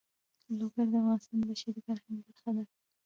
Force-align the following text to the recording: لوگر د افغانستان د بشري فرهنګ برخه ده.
لوگر 0.59 0.85
د 0.91 0.95
افغانستان 1.01 1.37
د 1.39 1.43
بشري 1.49 1.81
فرهنګ 1.85 2.17
برخه 2.27 2.51
ده. 2.55 2.63